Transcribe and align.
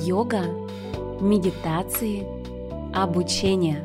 йога, 0.00 0.44
медитации, 1.20 2.26
обучение. 2.94 3.84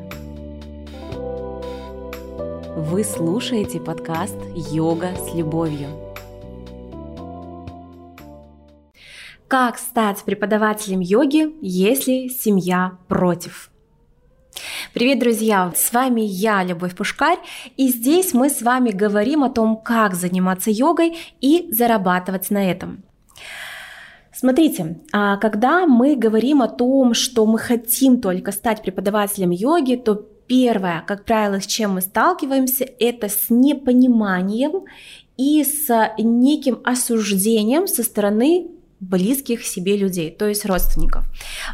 Вы 2.78 3.04
слушаете 3.04 3.80
подкаст 3.80 4.38
«Йога 4.72 5.12
с 5.16 5.34
любовью». 5.36 5.90
Как 9.48 9.78
стать 9.78 10.24
преподавателем 10.24 11.02
йоги, 11.02 11.54
если 11.62 12.30
семья 12.30 12.98
против? 13.08 13.70
Привет, 14.94 15.20
друзья! 15.20 15.74
С 15.76 15.92
вами 15.92 16.22
я, 16.22 16.64
Любовь 16.64 16.96
Пушкарь, 16.96 17.40
и 17.76 17.90
здесь 17.90 18.34
мы 18.34 18.50
с 18.50 18.62
вами 18.62 18.92
говорим 18.92 19.44
о 19.44 19.50
том, 19.50 19.76
как 19.78 20.16
заниматься 20.16 20.72
йогой 20.72 21.18
и 21.42 21.68
зарабатывать 21.72 22.50
на 22.50 22.72
этом. 22.72 23.05
Смотрите, 24.38 24.98
а 25.14 25.38
когда 25.38 25.86
мы 25.88 26.16
говорим 26.16 26.62
о 26.62 26.68
том, 26.68 27.14
что 27.14 27.46
мы 27.46 27.58
хотим 27.58 28.20
только 28.20 28.52
стать 28.52 28.82
преподавателем 28.82 29.52
йоги, 29.52 29.96
то 29.96 30.16
первое, 30.48 31.04
как 31.08 31.24
правило, 31.24 31.62
с 31.62 31.66
чем 31.66 31.94
мы 31.94 32.02
сталкиваемся, 32.02 32.86
это 33.00 33.30
с 33.30 33.46
непониманием 33.50 34.84
и 35.38 35.64
с 35.64 36.14
неким 36.18 36.82
осуждением 36.84 37.88
со 37.88 38.04
стороны 38.04 38.68
близких 39.00 39.66
себе 39.66 39.98
людей, 39.98 40.32
то 40.32 40.48
есть 40.48 40.66
родственников. 40.66 41.26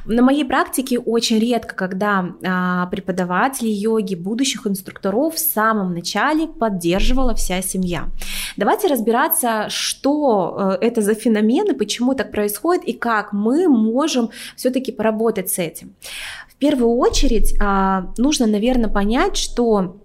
На 0.05 0.21
моей 0.21 0.43
практике 0.43 0.99
очень 0.99 1.39
редко, 1.39 1.75
когда 1.75 2.25
а, 2.43 2.87
преподаватели 2.87 3.69
йоги, 3.69 4.15
будущих 4.15 4.65
инструкторов 4.65 5.35
в 5.35 5.39
самом 5.39 5.93
начале 5.93 6.47
поддерживала 6.47 7.35
вся 7.35 7.61
семья. 7.61 8.09
Давайте 8.57 8.87
разбираться, 8.87 9.67
что 9.69 10.77
э, 10.81 10.85
это 10.85 11.01
за 11.01 11.13
феномены, 11.13 11.73
почему 11.73 12.13
так 12.15 12.31
происходит 12.31 12.83
и 12.85 12.93
как 12.93 13.33
мы 13.33 13.67
можем 13.67 14.29
все-таки 14.55 14.91
поработать 14.91 15.49
с 15.49 15.59
этим. 15.59 15.93
В 16.49 16.55
первую 16.55 16.95
очередь 16.97 17.55
а, 17.59 18.11
нужно, 18.17 18.45
наверное, 18.45 18.89
понять, 18.89 19.35
что 19.35 19.95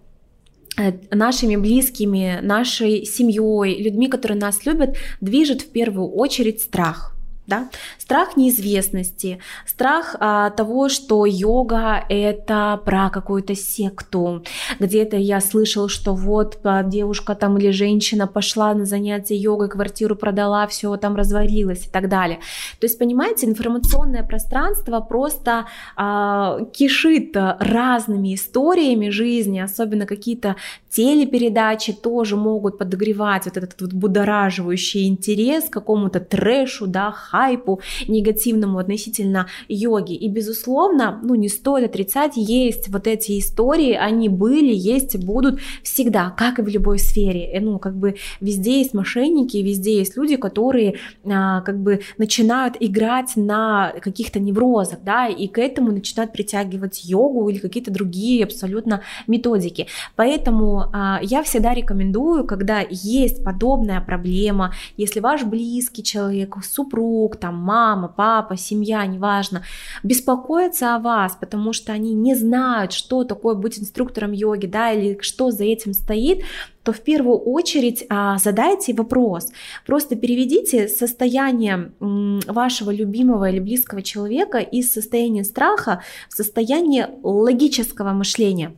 Э, 0.78 0.92
нашими 1.10 1.56
близкими, 1.56 2.38
нашей 2.42 3.06
семьей, 3.06 3.82
людьми, 3.82 4.08
которые 4.08 4.38
нас 4.38 4.66
любят, 4.66 4.96
движет 5.22 5.62
в 5.62 5.70
первую 5.70 6.08
очередь 6.08 6.60
страх 6.60 7.15
да? 7.46 7.68
Страх 7.98 8.36
неизвестности, 8.36 9.38
страх 9.66 10.16
а, 10.18 10.50
того, 10.50 10.88
что 10.88 11.26
йога 11.26 12.04
это 12.08 12.80
про 12.84 13.10
какую-то 13.10 13.54
секту. 13.54 14.44
Где-то 14.80 15.16
я 15.16 15.40
слышал, 15.40 15.88
что 15.88 16.14
вот 16.14 16.58
а, 16.64 16.82
девушка 16.82 17.34
там 17.34 17.58
или 17.58 17.70
женщина 17.70 18.26
пошла 18.26 18.74
на 18.74 18.84
занятие 18.84 19.36
йогой, 19.36 19.68
квартиру 19.68 20.16
продала, 20.16 20.66
все 20.66 20.96
там 20.96 21.16
развалилось 21.16 21.86
и 21.86 21.90
так 21.90 22.08
далее. 22.08 22.38
То 22.80 22.86
есть, 22.86 22.98
понимаете, 22.98 23.46
информационное 23.46 24.22
пространство 24.22 25.00
просто 25.00 25.66
а, 25.96 26.60
кишит 26.72 27.36
разными 27.36 28.34
историями 28.34 29.10
жизни, 29.10 29.60
особенно 29.60 30.06
какие-то 30.06 30.56
телепередачи 30.90 31.92
тоже 31.92 32.36
могут 32.36 32.78
подогревать 32.78 33.44
вот 33.44 33.56
этот 33.56 33.80
вот 33.80 33.92
будораживающий 33.92 35.06
интерес 35.08 35.64
к 35.64 35.72
какому-то 35.72 36.20
трэшу, 36.20 36.86
да, 36.86 37.12
хайпу 37.36 37.80
негативному 38.08 38.78
относительно 38.78 39.46
йоги. 39.68 40.14
И, 40.14 40.28
безусловно, 40.28 41.20
ну, 41.22 41.34
не 41.34 41.48
стоит 41.48 41.84
отрицать, 41.90 42.32
есть 42.36 42.88
вот 42.88 43.06
эти 43.06 43.38
истории, 43.38 43.92
они 43.92 44.28
были, 44.28 44.74
есть 44.74 45.14
и 45.14 45.18
будут 45.18 45.60
всегда, 45.82 46.30
как 46.30 46.58
и 46.58 46.62
в 46.62 46.68
любой 46.68 46.98
сфере. 46.98 47.56
И, 47.56 47.60
ну, 47.60 47.78
как 47.78 47.96
бы 47.96 48.16
везде 48.40 48.78
есть 48.78 48.94
мошенники, 48.94 49.58
везде 49.58 49.98
есть 49.98 50.16
люди, 50.16 50.36
которые 50.36 50.94
а, 51.24 51.60
как 51.60 51.78
бы 51.78 52.00
начинают 52.18 52.76
играть 52.80 53.36
на 53.36 53.92
каких-то 54.00 54.40
неврозах, 54.40 54.98
да, 55.04 55.26
и 55.28 55.46
к 55.48 55.58
этому 55.58 55.92
начинают 55.92 56.32
притягивать 56.32 57.04
йогу 57.04 57.48
или 57.48 57.58
какие-то 57.58 57.90
другие 57.90 58.44
абсолютно 58.44 59.02
методики. 59.26 59.86
Поэтому 60.16 60.84
а, 60.92 61.20
я 61.22 61.42
всегда 61.42 61.74
рекомендую, 61.74 62.46
когда 62.46 62.82
есть 62.88 63.44
подобная 63.44 64.00
проблема, 64.00 64.72
если 64.96 65.20
ваш 65.20 65.44
близкий 65.44 66.02
человек, 66.02 66.56
супруг, 66.64 67.25
друг, 67.26 67.36
там 67.36 67.56
мама, 67.56 68.08
папа, 68.08 68.56
семья, 68.56 69.04
неважно, 69.06 69.62
беспокоятся 70.02 70.94
о 70.94 70.98
вас, 70.98 71.36
потому 71.40 71.72
что 71.72 71.92
они 71.92 72.14
не 72.14 72.34
знают, 72.36 72.92
что 72.92 73.24
такое 73.24 73.54
быть 73.54 73.78
инструктором 73.78 74.32
йоги, 74.32 74.66
да, 74.66 74.92
или 74.92 75.18
что 75.20 75.50
за 75.50 75.64
этим 75.64 75.92
стоит, 75.92 76.42
то 76.84 76.92
в 76.92 77.00
первую 77.00 77.38
очередь 77.38 78.06
а, 78.08 78.38
задайте 78.38 78.94
вопрос. 78.94 79.48
Просто 79.86 80.14
переведите 80.14 80.88
состояние 80.88 81.90
вашего 82.00 82.92
любимого 82.92 83.50
или 83.50 83.58
близкого 83.60 84.02
человека 84.02 84.58
из 84.58 84.92
состояния 84.92 85.44
страха 85.44 86.02
в 86.28 86.34
состояние 86.34 87.10
логического 87.22 88.12
мышления. 88.12 88.72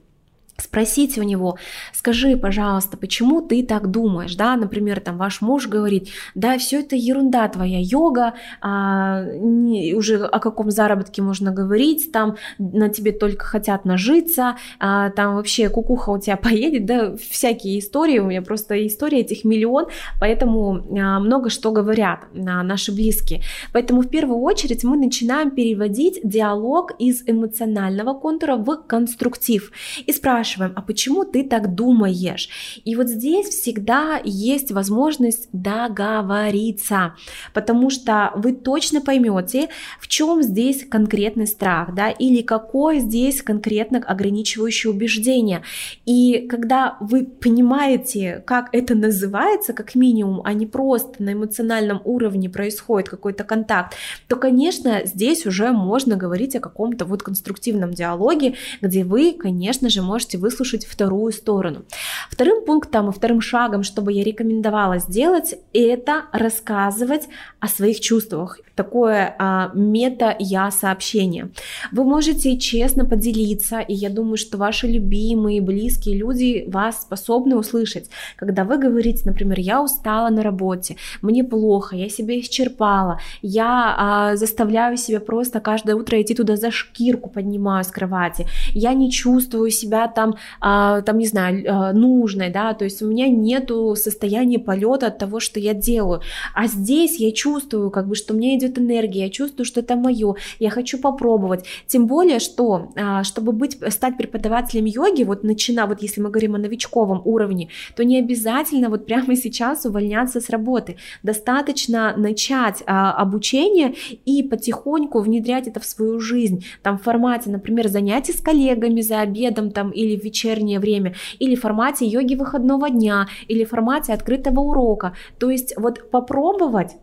Спросите 0.60 1.20
у 1.20 1.24
него, 1.24 1.56
скажи, 1.92 2.36
пожалуйста, 2.36 2.96
почему 2.96 3.42
ты 3.42 3.64
так 3.64 3.92
думаешь, 3.92 4.34
да, 4.34 4.56
например, 4.56 4.98
там 4.98 5.16
ваш 5.16 5.40
муж 5.40 5.68
говорит, 5.68 6.08
да, 6.34 6.58
все 6.58 6.80
это 6.80 6.96
ерунда 6.96 7.46
твоя, 7.46 7.78
йога, 7.80 8.34
а, 8.60 9.22
не, 9.22 9.94
уже 9.94 10.24
о 10.24 10.40
каком 10.40 10.72
заработке 10.72 11.22
можно 11.22 11.52
говорить, 11.52 12.10
там 12.10 12.38
на 12.58 12.88
тебе 12.88 13.12
только 13.12 13.44
хотят 13.44 13.84
нажиться, 13.84 14.56
а, 14.80 15.10
там 15.10 15.36
вообще 15.36 15.68
кукуха 15.68 16.10
у 16.10 16.18
тебя 16.18 16.36
поедет, 16.48 16.86
да, 16.86 17.14
всякие 17.16 17.78
истории, 17.78 18.18
у 18.18 18.26
меня 18.26 18.42
просто 18.42 18.84
истории 18.84 19.20
этих 19.20 19.44
миллион, 19.44 19.86
поэтому 20.18 20.84
а, 20.98 21.20
много 21.20 21.50
что 21.50 21.70
говорят 21.70 22.22
а, 22.34 22.64
наши 22.64 22.90
близкие. 22.90 23.42
Поэтому 23.72 24.02
в 24.02 24.08
первую 24.08 24.40
очередь 24.40 24.82
мы 24.82 24.96
начинаем 24.96 25.52
переводить 25.52 26.18
диалог 26.24 26.90
из 26.98 27.22
эмоционального 27.28 28.14
контура 28.14 28.56
в 28.56 28.76
конструктив 28.88 29.70
и 30.04 30.12
спрашиваем, 30.12 30.47
спрашиваем, 30.48 30.72
а 30.76 30.82
почему 30.82 31.24
ты 31.24 31.44
так 31.44 31.74
думаешь? 31.74 32.48
И 32.84 32.96
вот 32.96 33.08
здесь 33.08 33.48
всегда 33.48 34.20
есть 34.24 34.70
возможность 34.70 35.48
договориться, 35.52 37.14
потому 37.52 37.90
что 37.90 38.32
вы 38.36 38.52
точно 38.52 39.00
поймете, 39.00 39.68
в 40.00 40.08
чем 40.08 40.42
здесь 40.42 40.86
конкретный 40.88 41.46
страх, 41.46 41.94
да, 41.94 42.10
или 42.10 42.42
какое 42.42 43.00
здесь 43.00 43.42
конкретно 43.42 43.98
ограничивающее 43.98 44.90
убеждение. 44.90 45.62
И 46.06 46.46
когда 46.48 46.96
вы 47.00 47.24
понимаете, 47.24 48.42
как 48.46 48.70
это 48.72 48.94
называется, 48.94 49.72
как 49.74 49.94
минимум, 49.94 50.40
а 50.44 50.52
не 50.54 50.66
просто 50.66 51.22
на 51.22 51.34
эмоциональном 51.34 52.00
уровне 52.04 52.48
происходит 52.48 53.10
какой-то 53.10 53.44
контакт, 53.44 53.94
то, 54.28 54.36
конечно, 54.36 55.02
здесь 55.04 55.46
уже 55.46 55.72
можно 55.72 56.16
говорить 56.16 56.56
о 56.56 56.60
каком-то 56.60 57.04
вот 57.04 57.22
конструктивном 57.22 57.92
диалоге, 57.92 58.54
где 58.80 59.04
вы, 59.04 59.32
конечно 59.32 59.90
же, 59.90 60.00
можете 60.02 60.37
выслушать 60.38 60.86
вторую 60.86 61.32
сторону. 61.32 61.84
Вторым 62.30 62.64
пунктом 62.64 63.10
и 63.10 63.12
вторым 63.12 63.40
шагом, 63.40 63.82
что 63.82 64.02
бы 64.02 64.12
я 64.12 64.24
рекомендовала 64.24 64.98
сделать, 64.98 65.54
это 65.72 66.24
рассказывать 66.32 67.28
о 67.60 67.68
своих 67.68 68.00
чувствах. 68.00 68.60
Такое 68.74 69.34
а, 69.38 69.72
мета-я-сообщение. 69.74 71.50
Вы 71.90 72.04
можете 72.04 72.56
честно 72.58 73.04
поделиться, 73.04 73.80
и 73.80 73.94
я 73.94 74.08
думаю, 74.08 74.36
что 74.36 74.56
ваши 74.56 74.86
любимые, 74.86 75.60
близкие 75.60 76.16
люди 76.16 76.64
вас 76.68 77.02
способны 77.02 77.56
услышать. 77.56 78.08
Когда 78.36 78.64
вы 78.64 78.78
говорите, 78.78 79.22
например, 79.24 79.58
я 79.58 79.82
устала 79.82 80.28
на 80.28 80.42
работе, 80.42 80.96
мне 81.22 81.42
плохо, 81.42 81.96
я 81.96 82.08
себя 82.08 82.38
исчерпала, 82.38 83.20
я 83.42 83.94
а, 83.98 84.36
заставляю 84.36 84.96
себя 84.96 85.20
просто 85.20 85.60
каждое 85.60 85.96
утро 85.96 86.20
идти 86.20 86.34
туда 86.34 86.56
за 86.56 86.70
шкирку, 86.70 87.30
поднимаю 87.30 87.84
с 87.84 87.88
кровати, 87.88 88.46
я 88.74 88.92
не 88.94 89.10
чувствую 89.10 89.70
себя 89.70 90.06
там 90.08 90.27
там, 90.28 90.38
а, 90.60 91.02
там 91.02 91.18
не 91.18 91.26
знаю, 91.26 91.64
а, 91.68 91.92
нужной, 91.92 92.50
да, 92.50 92.74
то 92.74 92.84
есть 92.84 93.02
у 93.02 93.06
меня 93.06 93.28
нету 93.28 93.94
состояния 93.96 94.58
полета 94.58 95.08
от 95.08 95.18
того, 95.18 95.40
что 95.40 95.60
я 95.60 95.74
делаю, 95.74 96.20
а 96.54 96.66
здесь 96.66 97.18
я 97.18 97.32
чувствую, 97.32 97.90
как 97.90 98.08
бы, 98.08 98.14
что 98.14 98.34
мне 98.34 98.56
идет 98.58 98.78
энергия, 98.78 99.24
я 99.24 99.30
чувствую, 99.30 99.64
что 99.64 99.80
это 99.80 99.96
мое, 99.96 100.34
я 100.58 100.70
хочу 100.70 100.98
попробовать, 100.98 101.64
тем 101.86 102.06
более, 102.06 102.38
что, 102.38 102.90
а, 102.96 103.24
чтобы 103.24 103.52
быть, 103.52 103.78
стать 103.92 104.16
преподавателем 104.16 104.84
йоги, 104.84 105.24
вот 105.24 105.44
начина, 105.44 105.86
вот 105.86 106.02
если 106.02 106.20
мы 106.20 106.30
говорим 106.30 106.54
о 106.54 106.58
новичковом 106.58 107.22
уровне, 107.24 107.68
то 107.96 108.04
не 108.04 108.18
обязательно 108.18 108.88
вот 108.88 109.06
прямо 109.06 109.36
сейчас 109.36 109.84
увольняться 109.84 110.40
с 110.40 110.50
работы, 110.50 110.96
достаточно 111.22 112.14
начать 112.16 112.82
обучение 112.86 113.94
и 114.24 114.42
потихоньку 114.42 115.20
внедрять 115.20 115.68
это 115.68 115.80
в 115.80 115.84
свою 115.84 116.20
жизнь, 116.20 116.64
там 116.82 116.98
в 116.98 117.02
формате, 117.02 117.50
например, 117.50 117.88
занятий 117.88 118.32
с 118.32 118.40
коллегами 118.40 119.00
за 119.00 119.20
обедом 119.20 119.70
там 119.70 119.90
или 119.90 120.17
в 120.18 120.24
вечернее 120.24 120.80
время, 120.80 121.14
или 121.38 121.54
в 121.54 121.60
формате 121.60 122.06
йоги 122.06 122.34
выходного 122.34 122.90
дня, 122.90 123.28
или 123.48 123.64
в 123.64 123.70
формате 123.70 124.12
открытого 124.12 124.60
урока. 124.60 125.14
То 125.38 125.50
есть 125.50 125.74
вот 125.76 126.10
попробовать 126.10 126.96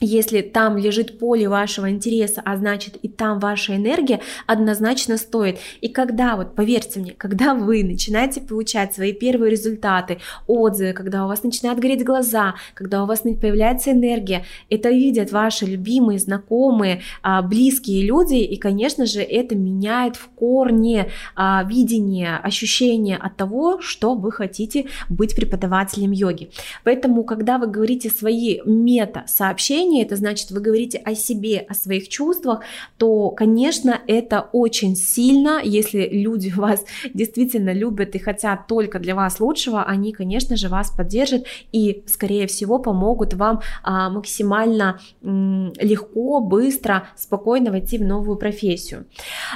если 0.00 0.40
там 0.40 0.76
лежит 0.76 1.18
поле 1.18 1.48
вашего 1.48 1.88
интереса, 1.88 2.42
а 2.44 2.56
значит 2.56 2.96
и 2.96 3.08
там 3.08 3.38
ваша 3.38 3.76
энергия, 3.76 4.20
однозначно 4.46 5.16
стоит. 5.16 5.58
И 5.80 5.88
когда, 5.88 6.36
вот 6.36 6.54
поверьте 6.54 6.98
мне, 6.98 7.12
когда 7.12 7.54
вы 7.54 7.84
начинаете 7.84 8.40
получать 8.40 8.92
свои 8.92 9.12
первые 9.12 9.52
результаты, 9.52 10.18
отзывы, 10.48 10.92
когда 10.92 11.24
у 11.24 11.28
вас 11.28 11.44
начинают 11.44 11.78
гореть 11.78 12.04
глаза, 12.04 12.54
когда 12.74 13.04
у 13.04 13.06
вас 13.06 13.20
появляется 13.20 13.92
энергия, 13.92 14.44
это 14.68 14.90
видят 14.90 15.30
ваши 15.30 15.64
любимые, 15.64 16.18
знакомые, 16.18 17.02
а, 17.22 17.42
близкие 17.42 18.04
люди, 18.04 18.36
и, 18.36 18.56
конечно 18.56 19.06
же, 19.06 19.20
это 19.20 19.54
меняет 19.54 20.16
в 20.16 20.28
корне 20.30 21.10
а, 21.36 21.64
видение, 21.64 22.36
ощущение 22.36 23.16
от 23.16 23.36
того, 23.36 23.80
что 23.80 24.14
вы 24.14 24.32
хотите 24.32 24.86
быть 25.08 25.36
преподавателем 25.36 26.10
йоги. 26.10 26.50
Поэтому, 26.82 27.22
когда 27.22 27.58
вы 27.58 27.68
говорите 27.68 28.10
свои 28.10 28.60
мета-сообщения, 28.64 29.83
отношения, 29.84 30.02
это 30.02 30.16
значит, 30.16 30.50
вы 30.50 30.60
говорите 30.60 30.98
о 30.98 31.14
себе, 31.14 31.64
о 31.68 31.74
своих 31.74 32.08
чувствах, 32.08 32.60
то, 32.98 33.30
конечно, 33.30 34.00
это 34.06 34.48
очень 34.52 34.96
сильно, 34.96 35.60
если 35.62 36.08
люди 36.10 36.52
вас 36.56 36.84
действительно 37.12 37.72
любят 37.72 38.14
и 38.14 38.18
хотят 38.18 38.66
только 38.66 38.98
для 38.98 39.14
вас 39.14 39.40
лучшего, 39.40 39.84
они, 39.84 40.12
конечно 40.12 40.56
же, 40.56 40.68
вас 40.68 40.90
поддержат 40.90 41.46
и, 41.72 42.02
скорее 42.06 42.46
всего, 42.46 42.78
помогут 42.78 43.34
вам 43.34 43.60
а, 43.82 44.10
максимально 44.10 45.00
легко, 45.22 46.40
быстро, 46.40 47.08
спокойно 47.16 47.70
войти 47.70 47.98
в 47.98 48.04
новую 48.04 48.36
профессию. 48.36 49.06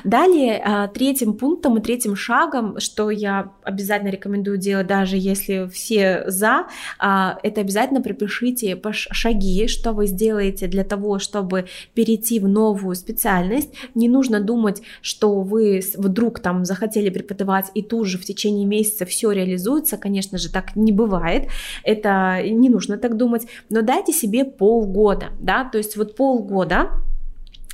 Далее, 0.05 0.63
а, 0.65 0.89
третьим 0.89 1.35
пунктом 1.35 1.79
и 1.79 1.81
третьим 1.81 2.17
шагом, 2.17 2.79
что 2.81 3.11
я 3.11 3.53
обязательно 3.63 4.11
рекомендую 4.11 4.59
делать, 4.59 4.87
даже 4.87 5.17
если 5.17 5.69
все 5.69 6.25
за, 6.27 6.67
а, 6.99 7.39
это 7.43 7.61
обязательно 7.61 8.01
пропишите 8.01 8.81
шаги, 8.93 9.67
что 9.69 9.93
вы 9.93 10.07
сделаете 10.07 10.18
делаете 10.19 10.67
для 10.67 10.85
того, 10.85 11.19
чтобы 11.19 11.67
перейти 11.95 12.41
в 12.41 12.49
новую 12.49 12.95
специальность, 12.95 13.71
не 13.95 14.09
нужно 14.09 14.41
думать, 14.41 14.83
что 15.01 15.41
вы 15.41 15.81
вдруг 15.97 16.41
там 16.41 16.65
захотели 16.67 17.09
преподавать 17.09 17.67
и 17.75 17.83
тут 17.83 18.07
же 18.07 18.19
в 18.19 18.25
течение 18.25 18.67
месяца 18.67 19.07
все 19.07 19.31
реализуется, 19.31 19.97
конечно 19.97 20.37
же, 20.37 20.51
так 20.53 20.77
не 20.77 20.93
бывает, 20.93 21.49
это 21.85 22.43
не 22.43 22.69
нужно 22.69 22.99
так 22.99 23.17
думать, 23.17 23.47
но 23.71 23.81
дайте 23.81 24.13
себе 24.13 24.45
полгода, 24.45 25.29
да, 25.41 25.65
то 25.65 25.79
есть 25.79 25.97
вот 25.97 26.17
полгода 26.17 26.91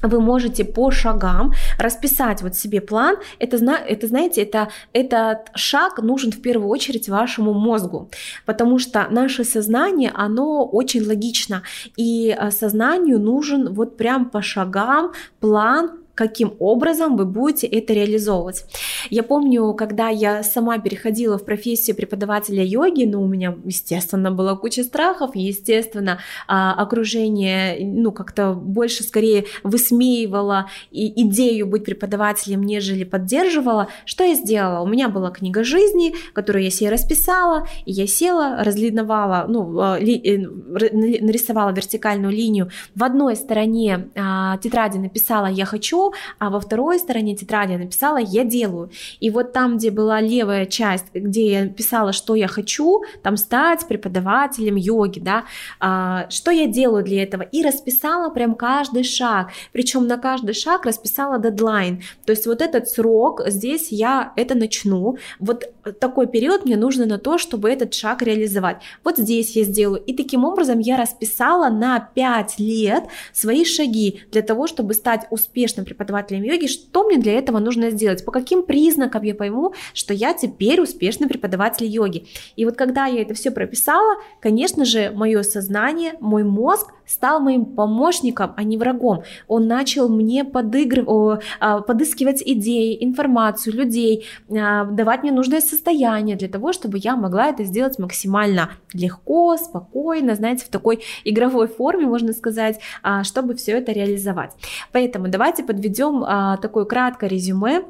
вы 0.08 0.20
можете 0.20 0.64
по 0.64 0.90
шагам 0.90 1.52
расписать 1.78 2.42
вот 2.42 2.54
себе 2.54 2.80
план. 2.80 3.16
Это, 3.38 3.56
это 3.56 4.06
знаете, 4.06 4.42
это, 4.42 4.68
этот 4.92 5.50
шаг 5.54 5.98
нужен 5.98 6.30
в 6.30 6.40
первую 6.42 6.68
очередь 6.68 7.08
вашему 7.08 7.52
мозгу, 7.52 8.10
потому 8.46 8.78
что 8.78 9.06
наше 9.10 9.44
сознание, 9.44 10.12
оно 10.14 10.64
очень 10.64 11.06
логично, 11.06 11.62
и 11.96 12.36
э, 12.38 12.50
сознанию 12.50 13.18
нужен 13.18 13.72
вот 13.72 13.96
прям 13.96 14.30
по 14.30 14.42
шагам 14.42 15.12
план, 15.40 16.03
каким 16.14 16.55
образом 16.58 17.16
вы 17.16 17.25
будете 17.25 17.66
это 17.66 17.93
реализовывать. 17.93 18.64
Я 19.11 19.22
помню, 19.22 19.75
когда 19.75 20.08
я 20.08 20.43
сама 20.43 20.78
переходила 20.78 21.38
в 21.38 21.44
профессию 21.44 21.96
преподавателя 21.96 22.64
йоги, 22.64 23.05
ну, 23.05 23.22
у 23.22 23.26
меня, 23.26 23.56
естественно, 23.64 24.31
была 24.31 24.56
куча 24.56 24.84
страхов, 24.84 25.34
естественно, 25.34 26.20
а, 26.46 26.75
окружение, 26.75 27.78
ну, 27.84 28.12
как-то 28.12 28.52
больше 28.55 29.02
скорее 29.02 29.44
высмеивало 29.62 30.70
и 30.90 31.22
идею 31.22 31.66
быть 31.66 31.84
преподавателем, 31.84 32.62
нежели 32.62 33.05
поддерживала. 33.05 33.88
Что 34.05 34.25
я 34.25 34.34
сделала? 34.34 34.82
У 34.82 34.87
меня 34.87 35.08
была 35.08 35.31
книга 35.31 35.64
жизни, 35.64 36.14
которую 36.32 36.64
я 36.64 36.70
себе 36.70 36.90
расписала, 36.90 37.67
и 37.84 37.93
я 37.93 38.06
села, 38.06 38.62
разлиновала, 38.62 39.46
ну, 39.49 39.78
а, 39.81 39.99
э, 39.99 40.38
нарисовала 40.38 41.70
вертикальную 41.70 42.32
линию. 42.32 42.70
В 42.94 43.02
одной 43.02 43.37
стороне 43.37 44.08
а, 44.14 44.58
тетради 44.58 44.99
написала 44.99 45.46
«я 45.46 45.64
хочу», 45.64 46.03
а 46.38 46.50
во 46.50 46.60
второй 46.60 46.98
стороне 46.98 47.36
тетради 47.36 47.72
я 47.72 47.78
написала 47.78 48.18
«я 48.18 48.44
делаю». 48.44 48.90
И 49.20 49.30
вот 49.30 49.52
там, 49.52 49.76
где 49.76 49.90
была 49.90 50.20
левая 50.20 50.66
часть, 50.66 51.06
где 51.14 51.52
я 51.52 51.68
писала, 51.68 52.12
что 52.12 52.34
я 52.34 52.48
хочу, 52.48 53.02
там 53.22 53.36
стать 53.36 53.86
преподавателем 53.86 54.76
йоги, 54.76 55.20
да, 55.20 55.44
а, 55.80 56.28
что 56.30 56.50
я 56.50 56.66
делаю 56.66 57.04
для 57.04 57.22
этого, 57.22 57.42
и 57.42 57.62
расписала 57.62 58.30
прям 58.30 58.54
каждый 58.54 59.04
шаг, 59.04 59.50
причем 59.72 60.06
на 60.06 60.18
каждый 60.18 60.54
шаг 60.54 60.86
расписала 60.86 61.38
дедлайн, 61.38 62.02
то 62.24 62.32
есть 62.32 62.46
вот 62.46 62.60
этот 62.60 62.88
срок, 62.88 63.42
здесь 63.46 63.88
я 63.90 64.32
это 64.36 64.54
начну, 64.54 65.16
вот 65.38 65.73
такой 65.92 66.26
период 66.26 66.64
мне 66.64 66.76
нужно 66.76 67.06
на 67.06 67.19
то, 67.19 67.38
чтобы 67.38 67.70
этот 67.70 67.94
шаг 67.94 68.22
реализовать, 68.22 68.78
вот 69.02 69.19
здесь 69.19 69.56
я 69.56 69.64
сделаю, 69.64 70.02
и 70.02 70.14
таким 70.14 70.44
образом 70.44 70.78
я 70.78 70.96
расписала 70.96 71.69
на 71.69 72.00
5 72.00 72.58
лет 72.58 73.04
свои 73.32 73.64
шаги 73.64 74.20
для 74.31 74.42
того, 74.42 74.66
чтобы 74.66 74.94
стать 74.94 75.26
успешным 75.31 75.84
преподавателем 75.84 76.42
йоги, 76.42 76.66
что 76.66 77.04
мне 77.04 77.19
для 77.19 77.34
этого 77.34 77.58
нужно 77.58 77.90
сделать, 77.90 78.25
по 78.25 78.32
каким 78.32 78.62
признакам 78.62 79.22
я 79.22 79.34
пойму, 79.34 79.75
что 79.92 80.14
я 80.14 80.34
теперь 80.34 80.81
успешный 80.81 81.28
преподаватель 81.28 81.86
йоги. 81.86 82.26
И 82.56 82.64
вот 82.64 82.76
когда 82.76 83.06
я 83.06 83.22
это 83.22 83.34
все 83.34 83.50
прописала, 83.50 84.16
конечно 84.40 84.84
же, 84.84 85.10
мое 85.14 85.42
сознание, 85.42 86.14
мой 86.20 86.44
мозг 86.44 86.92
стал 87.06 87.40
моим 87.40 87.64
помощником, 87.64 88.52
а 88.56 88.62
не 88.62 88.76
врагом. 88.76 89.22
Он 89.48 89.66
начал 89.66 90.08
мне 90.08 90.44
подыгрывать, 90.44 91.42
а, 91.60 91.80
подыскивать 91.80 92.42
идеи, 92.44 92.96
информацию, 93.00 93.74
людей, 93.74 94.26
а, 94.50 94.84
давать 94.84 95.22
мне 95.22 95.32
нужное 95.32 95.60
состояние 95.60 96.36
для 96.36 96.48
того, 96.48 96.72
чтобы 96.72 96.98
я 96.98 97.16
могла 97.16 97.48
это 97.48 97.64
сделать 97.64 97.98
максимально 97.98 98.70
легко, 98.92 99.56
спокойно, 99.56 100.34
знаете, 100.34 100.64
в 100.64 100.68
такой 100.68 101.02
игровой 101.24 101.68
форме, 101.68 102.06
можно 102.06 102.32
сказать, 102.32 102.80
а, 103.02 103.24
чтобы 103.24 103.54
все 103.54 103.72
это 103.72 103.92
реализовать. 103.92 104.52
Поэтому 104.92 105.28
давайте 105.28 105.62
подведем 105.62 106.24
такое 106.60 106.84
краткое 106.84 107.28
резюме 107.28 107.84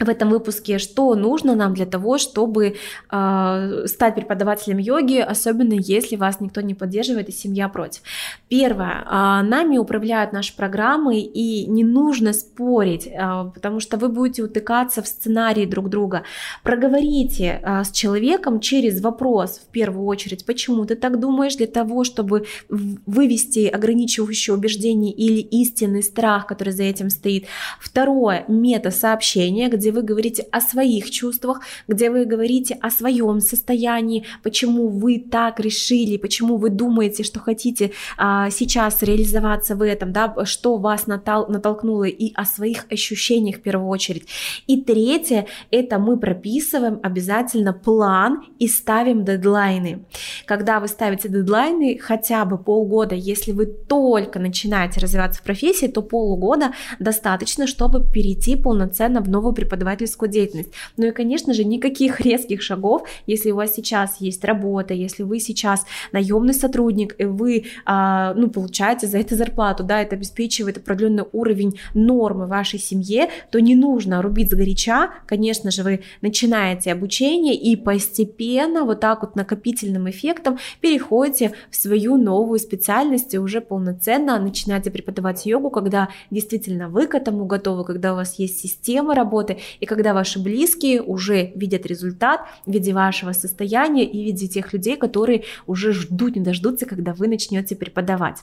в 0.00 0.08
этом 0.08 0.30
выпуске, 0.30 0.78
что 0.78 1.14
нужно 1.14 1.54
нам 1.54 1.74
для 1.74 1.86
того, 1.86 2.18
чтобы 2.18 2.76
э, 3.10 3.84
стать 3.86 4.14
преподавателем 4.14 4.78
йоги, 4.78 5.18
особенно 5.18 5.74
если 5.74 6.16
вас 6.16 6.40
никто 6.40 6.60
не 6.60 6.74
поддерживает 6.74 7.28
и 7.28 7.32
семья 7.32 7.68
против. 7.68 8.02
Первое, 8.48 9.04
э, 9.04 9.42
нами 9.42 9.76
управляют 9.78 10.32
наши 10.32 10.54
программы 10.56 11.20
и 11.20 11.66
не 11.66 11.82
нужно 11.82 12.32
спорить, 12.32 13.06
э, 13.06 13.50
потому 13.52 13.80
что 13.80 13.96
вы 13.96 14.08
будете 14.08 14.42
утыкаться 14.42 15.02
в 15.02 15.08
сценарии 15.08 15.66
друг 15.66 15.88
друга. 15.88 16.22
Проговорите 16.62 17.60
э, 17.62 17.82
с 17.84 17.90
человеком 17.90 18.60
через 18.60 19.00
вопрос 19.00 19.60
в 19.68 19.72
первую 19.72 20.06
очередь, 20.06 20.46
почему 20.46 20.84
ты 20.84 20.94
так 20.94 21.18
думаешь, 21.18 21.56
для 21.56 21.66
того, 21.66 22.04
чтобы 22.04 22.46
вывести 22.68 23.66
ограничивающие 23.66 24.54
убеждения 24.54 25.12
или 25.12 25.40
истинный 25.40 26.02
страх, 26.02 26.46
который 26.46 26.72
за 26.72 26.84
этим 26.84 27.10
стоит. 27.10 27.46
Второе, 27.80 28.44
мета-сообщение, 28.48 29.68
где 29.68 29.87
где 29.88 29.92
вы 29.92 30.02
говорите 30.02 30.46
о 30.52 30.60
своих 30.60 31.10
чувствах, 31.10 31.62
где 31.88 32.10
вы 32.10 32.26
говорите 32.26 32.76
о 32.82 32.90
своем 32.90 33.40
состоянии, 33.40 34.24
почему 34.42 34.88
вы 34.88 35.18
так 35.18 35.60
решили, 35.60 36.18
почему 36.18 36.58
вы 36.58 36.68
думаете, 36.68 37.22
что 37.22 37.40
хотите 37.40 37.92
а, 38.18 38.50
сейчас 38.50 39.02
реализоваться 39.02 39.76
в 39.76 39.82
этом, 39.82 40.12
да, 40.12 40.34
что 40.44 40.76
вас 40.76 41.06
натол- 41.06 41.50
натолкнуло 41.50 42.04
и 42.04 42.34
о 42.34 42.44
своих 42.44 42.84
ощущениях 42.90 43.56
в 43.56 43.62
первую 43.62 43.88
очередь. 43.88 44.28
И 44.66 44.82
третье, 44.82 45.46
это 45.70 45.98
мы 45.98 46.18
прописываем 46.18 47.00
обязательно 47.02 47.72
план 47.72 48.44
и 48.58 48.68
ставим 48.68 49.24
дедлайны. 49.24 50.04
Когда 50.44 50.80
вы 50.80 50.88
ставите 50.88 51.30
дедлайны, 51.30 51.98
хотя 51.98 52.44
бы 52.44 52.58
полгода, 52.58 53.14
если 53.14 53.52
вы 53.52 53.64
только 53.64 54.38
начинаете 54.38 55.00
развиваться 55.00 55.40
в 55.40 55.44
профессии, 55.44 55.86
то 55.86 56.02
полугода 56.02 56.72
достаточно, 56.98 57.66
чтобы 57.66 58.04
перейти 58.12 58.54
полноценно 58.54 59.22
в 59.22 59.30
новую 59.30 59.54
преподавательскую 59.54 59.77
преподавательскую 59.78 60.28
деятельность. 60.28 60.70
Ну 60.96 61.06
и, 61.06 61.10
конечно 61.12 61.54
же, 61.54 61.64
никаких 61.64 62.20
резких 62.28 62.62
шагов, 62.62 63.02
если 63.26 63.50
у 63.50 63.56
вас 63.56 63.74
сейчас 63.74 64.20
есть 64.20 64.44
работа, 64.44 64.94
если 64.94 65.22
вы 65.22 65.40
сейчас 65.40 65.86
наемный 66.12 66.54
сотрудник, 66.54 67.14
и 67.18 67.24
вы, 67.24 67.66
а, 67.84 68.34
ну, 68.34 68.50
получаете 68.50 69.06
за 69.06 69.18
это 69.18 69.36
зарплату, 69.36 69.84
да, 69.84 70.02
это 70.02 70.16
обеспечивает 70.16 70.78
определенный 70.78 71.24
уровень 71.32 71.78
нормы 71.94 72.46
вашей 72.46 72.78
семье, 72.78 73.28
то 73.50 73.60
не 73.60 73.76
нужно 73.76 74.22
рубить 74.22 74.50
сгоряча, 74.50 75.10
конечно 75.26 75.70
же, 75.70 75.82
вы 75.82 76.00
начинаете 76.20 76.92
обучение 76.92 77.54
и 77.54 77.76
постепенно 77.76 78.84
вот 78.84 79.00
так 79.00 79.22
вот 79.22 79.36
накопительным 79.36 80.10
эффектом 80.10 80.58
переходите 80.80 81.52
в 81.70 81.76
свою 81.76 82.16
новую 82.16 82.58
специальность 82.58 83.34
и 83.34 83.38
уже 83.38 83.60
полноценно 83.60 84.38
начинаете 84.38 84.90
преподавать 84.90 85.46
йогу, 85.46 85.70
когда 85.70 86.08
действительно 86.30 86.88
вы 86.88 87.06
к 87.06 87.14
этому 87.14 87.44
готовы, 87.44 87.84
когда 87.84 88.12
у 88.12 88.16
вас 88.16 88.38
есть 88.38 88.60
система 88.60 89.14
работы, 89.14 89.58
и 89.80 89.86
когда 89.86 90.14
ваши 90.14 90.38
близкие 90.38 91.02
уже 91.02 91.52
видят 91.54 91.86
результат 91.86 92.40
в 92.66 92.72
виде 92.72 92.92
вашего 92.92 93.32
состояния 93.32 94.04
и 94.04 94.22
в 94.22 94.26
виде 94.26 94.48
тех 94.48 94.72
людей, 94.72 94.96
которые 94.96 95.44
уже 95.66 95.92
ждут, 95.92 96.36
не 96.36 96.42
дождутся, 96.42 96.86
когда 96.86 97.14
вы 97.14 97.28
начнете 97.28 97.76
преподавать. 97.76 98.38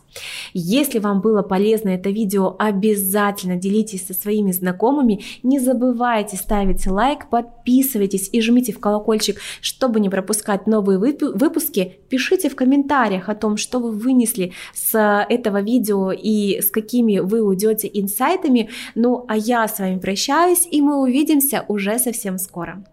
Если 0.53 0.99
вам 0.99 1.21
было 1.21 1.41
полезно 1.41 1.89
это 1.89 2.09
видео, 2.09 2.55
обязательно 2.57 3.55
делитесь 3.55 4.05
со 4.07 4.13
своими 4.13 4.51
знакомыми, 4.51 5.23
не 5.43 5.59
забывайте 5.59 6.37
ставить 6.37 6.85
лайк, 6.87 7.29
подписывайтесь 7.29 8.29
и 8.31 8.41
жмите 8.41 8.73
в 8.73 8.79
колокольчик, 8.79 9.39
чтобы 9.61 9.99
не 9.99 10.09
пропускать 10.09 10.67
новые 10.67 10.99
выпуски. 10.99 11.99
Пишите 12.09 12.49
в 12.49 12.55
комментариях 12.55 13.29
о 13.29 13.35
том, 13.35 13.57
что 13.57 13.79
вы 13.79 13.91
вынесли 13.91 14.53
с 14.73 15.25
этого 15.29 15.61
видео 15.61 16.11
и 16.11 16.61
с 16.61 16.69
какими 16.69 17.19
вы 17.19 17.41
уйдете 17.41 17.89
инсайтами. 17.93 18.69
Ну 18.95 19.25
а 19.27 19.37
я 19.37 19.67
с 19.67 19.79
вами 19.79 19.99
прощаюсь 19.99 20.67
и 20.69 20.81
мы 20.81 21.01
Увидимся 21.15 21.63
уже 21.69 21.97
совсем 21.97 22.37
скоро. 22.37 22.83